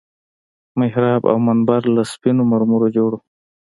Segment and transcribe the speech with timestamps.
[0.79, 3.19] محراب او منبر له سپينو مرمرو جوړ وو.